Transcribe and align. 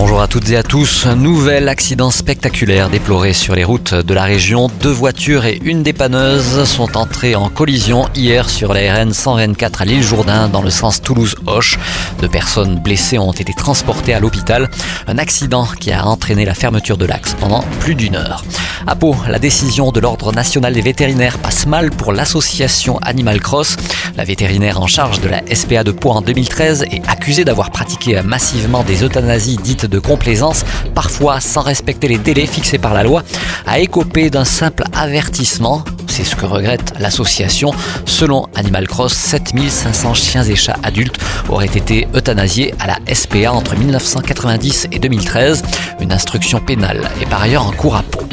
Bonjour 0.00 0.22
à 0.22 0.28
toutes 0.28 0.48
et 0.50 0.56
à 0.56 0.62
tous. 0.62 1.06
Un 1.06 1.16
nouvel 1.16 1.68
accident 1.68 2.12
spectaculaire 2.12 2.88
déploré 2.88 3.32
sur 3.32 3.56
les 3.56 3.64
routes 3.64 3.94
de 3.94 4.14
la 4.14 4.22
région. 4.22 4.70
Deux 4.80 4.92
voitures 4.92 5.44
et 5.44 5.58
une 5.64 5.82
dépanneuse 5.82 6.62
sont 6.62 6.96
entrées 6.96 7.34
en 7.34 7.48
collision 7.48 8.08
hier 8.14 8.48
sur 8.48 8.72
la 8.72 8.94
RN 8.94 9.12
124 9.12 9.82
à 9.82 9.84
l'île 9.84 10.04
Jourdain 10.04 10.48
dans 10.48 10.62
le 10.62 10.70
sens 10.70 11.02
Toulouse-Hoche. 11.02 11.80
Deux 12.20 12.28
personnes 12.28 12.78
blessées 12.78 13.18
ont 13.18 13.32
été 13.32 13.52
transportées 13.52 14.14
à 14.14 14.20
l'hôpital. 14.20 14.70
Un 15.08 15.18
accident 15.18 15.66
qui 15.80 15.90
a 15.90 16.06
entraîné 16.06 16.44
la 16.44 16.54
fermeture 16.54 16.96
de 16.96 17.04
l'axe 17.04 17.34
pendant 17.34 17.64
plus 17.80 17.96
d'une 17.96 18.14
heure. 18.14 18.44
À 18.86 18.94
Pau, 18.94 19.16
la 19.28 19.40
décision 19.40 19.90
de 19.90 19.98
l'Ordre 19.98 20.32
national 20.32 20.74
des 20.74 20.80
vétérinaires 20.80 21.38
passe 21.38 21.66
mal 21.66 21.90
pour 21.90 22.12
l'association 22.12 22.98
Animal 22.98 23.40
Cross. 23.40 23.76
La 24.18 24.24
vétérinaire 24.24 24.82
en 24.82 24.88
charge 24.88 25.20
de 25.20 25.28
la 25.28 25.42
SPA 25.54 25.84
de 25.84 25.92
Pau 25.92 26.10
en 26.10 26.22
2013 26.22 26.86
est 26.90 27.08
accusée 27.08 27.44
d'avoir 27.44 27.70
pratiqué 27.70 28.20
massivement 28.20 28.82
des 28.82 29.04
euthanasies 29.04 29.58
dites 29.58 29.86
de 29.86 30.00
complaisance, 30.00 30.64
parfois 30.92 31.38
sans 31.38 31.60
respecter 31.60 32.08
les 32.08 32.18
délais 32.18 32.46
fixés 32.46 32.78
par 32.78 32.94
la 32.94 33.04
loi, 33.04 33.22
a 33.64 33.78
écopé 33.78 34.28
d'un 34.28 34.44
simple 34.44 34.82
avertissement. 34.92 35.84
C'est 36.08 36.24
ce 36.24 36.34
que 36.34 36.46
regrette 36.46 36.94
l'association. 36.98 37.70
Selon 38.06 38.48
Animal 38.56 38.88
Cross, 38.88 39.12
7500 39.12 40.14
chiens 40.14 40.42
et 40.42 40.56
chats 40.56 40.80
adultes 40.82 41.20
auraient 41.48 41.66
été 41.66 42.08
euthanasiés 42.12 42.74
à 42.80 42.88
la 42.88 43.14
SPA 43.14 43.52
entre 43.52 43.76
1990 43.76 44.88
et 44.90 44.98
2013. 44.98 45.62
Une 46.00 46.12
instruction 46.12 46.58
pénale 46.58 47.08
est 47.22 47.30
par 47.30 47.42
ailleurs 47.42 47.68
en 47.68 47.72
cours 47.72 47.94
à 47.94 48.02
Pau. 48.02 48.27